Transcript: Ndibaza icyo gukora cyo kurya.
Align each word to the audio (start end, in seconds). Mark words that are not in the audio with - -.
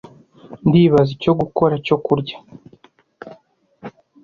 Ndibaza 0.67 1.11
icyo 1.17 1.31
gukora 1.39 1.75
cyo 1.85 1.95
kurya. 2.05 2.37